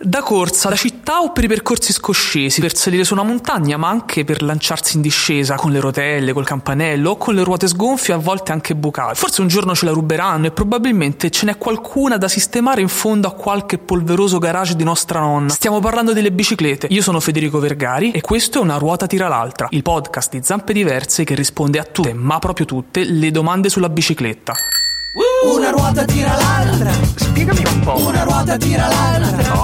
[0.00, 3.88] Da corsa, da città o per i percorsi scoscesi, per salire su una montagna, ma
[3.88, 8.14] anche per lanciarsi in discesa con le rotelle, col campanello o con le ruote sgonfie,
[8.14, 9.16] a volte anche bucate.
[9.16, 13.26] Forse un giorno ce la ruberanno e probabilmente ce n'è qualcuna da sistemare in fondo
[13.26, 15.48] a qualche polveroso garage di nostra nonna.
[15.48, 16.86] Stiamo parlando delle biciclette.
[16.90, 20.72] Io sono Federico Vergari e questo è Una ruota tira l'altra, il podcast di Zampe
[20.72, 24.54] Diverse che risponde a tutte, ma proprio tutte, le domande sulla bicicletta.
[25.44, 26.92] Una ruota tira l'altra.
[27.16, 28.06] Spiegami un po'.
[28.06, 29.57] Una ruota tira l'altra.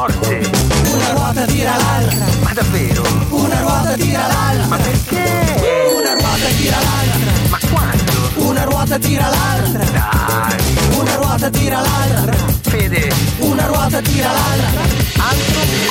[8.94, 9.84] Ruota tira l'altra.
[9.84, 10.98] Dai.
[10.98, 12.36] Una ruota tira l'altra.
[12.62, 13.12] Fede.
[13.38, 14.82] Una ruota tira l'altra.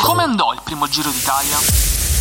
[0.02, 2.13] Come andò il primo Giro d'Italia?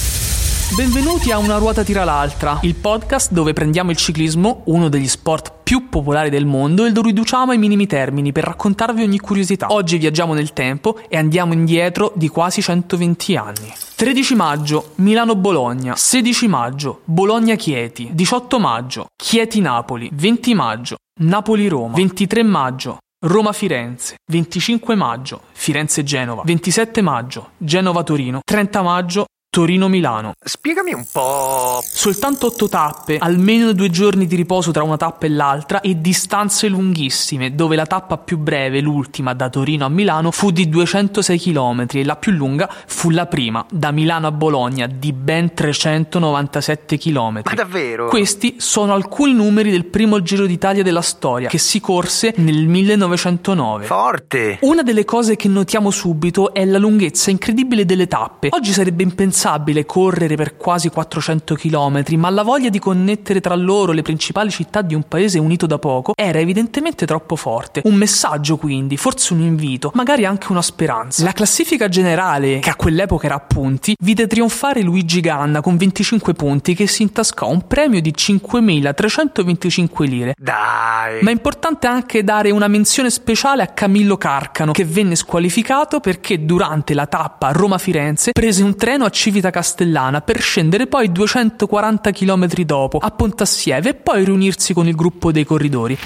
[0.75, 5.53] Benvenuti a Una ruota tira l'altra, il podcast dove prendiamo il ciclismo, uno degli sport
[5.62, 9.67] più popolari del mondo, e lo riduciamo ai minimi termini per raccontarvi ogni curiosità.
[9.71, 13.71] Oggi viaggiamo nel tempo e andiamo indietro di quasi 120 anni.
[13.97, 15.95] 13 maggio, Milano-Bologna.
[15.95, 18.09] 16 maggio, Bologna-Chieti.
[18.12, 20.09] 18 maggio, Chieti-Napoli.
[20.11, 21.97] 20 maggio, Napoli-Roma.
[21.97, 30.33] 23 maggio, Roma-Firenze, 25 maggio, Firenze-Genova, 27 maggio, Genova-Torino, 30 maggio, Torino-Milano.
[30.42, 31.83] Spiegami un po'.
[31.84, 36.69] Soltanto 8 tappe, almeno due giorni di riposo tra una tappa e l'altra e distanze
[36.69, 41.84] lunghissime, dove la tappa più breve, l'ultima da Torino a Milano, fu di 206 km
[41.91, 47.42] e la più lunga fu la prima, da Milano a Bologna, di ben 397 km.
[47.44, 48.09] Ma davvero?
[48.09, 53.84] Questi sono alcuni numeri del primo Giro d'Italia della storia, che si corse nel 1909.
[53.84, 54.56] Forte.
[54.62, 58.48] Una delle cose che notiamo subito è la lunghezza incredibile delle tappe.
[58.50, 59.41] Oggi sarebbe impensabile
[59.87, 64.83] correre per quasi 400 km, ma la voglia di connettere tra loro le principali città
[64.83, 67.83] di un paese unito da poco era evidentemente troppo forte.
[67.84, 71.25] Un messaggio quindi, forse un invito, magari anche una speranza.
[71.25, 76.34] La classifica generale, che a quell'epoca era a punti, vide trionfare Luigi Ganna con 25
[76.34, 80.34] punti che si intascò un premio di 5.325 lire.
[80.39, 81.22] Dai.
[81.22, 86.45] Ma è importante anche dare una menzione speciale a Camillo Carcano, che venne squalificato perché
[86.45, 92.47] durante la tappa Roma-Firenze prese un treno a Civita Castellana per scendere poi 240 km
[92.66, 95.97] dopo a Pontassieve e poi riunirsi con il gruppo dei corridori.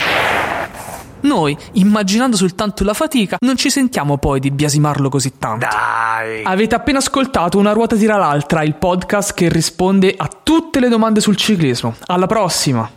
[1.23, 5.67] Noi, immaginando soltanto la fatica, non ci sentiamo poi di biasimarlo così tanto.
[5.67, 6.45] Dai.
[6.45, 11.21] Avete appena ascoltato Una ruota tira l'altra, il podcast che risponde a tutte le domande
[11.21, 11.97] sul ciclismo.
[12.07, 12.89] Alla prossima!